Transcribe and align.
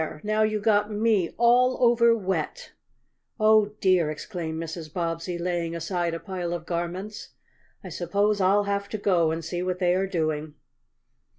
Now 0.23 0.41
you 0.41 0.59
got 0.59 0.89
me 0.91 1.29
all 1.37 1.77
over 1.79 2.17
wet!" 2.17 2.71
"Oh, 3.39 3.75
dear!" 3.79 4.09
exclaimed 4.09 4.59
Mrs. 4.59 4.91
Bobbsey, 4.91 5.37
laying 5.37 5.75
aside 5.75 6.15
a 6.15 6.19
pile 6.19 6.53
of 6.53 6.65
garments. 6.65 7.35
"I 7.83 7.89
suppose 7.89 8.41
I'll 8.41 8.63
have 8.63 8.89
to 8.89 8.97
go 8.97 9.29
and 9.29 9.45
see 9.45 9.61
what 9.61 9.77
they 9.77 9.93
are 9.93 10.07
doing!" 10.07 10.55